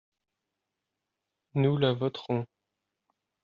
Nous 1.53 1.77
la 1.77 1.93
voterons. 1.93 2.47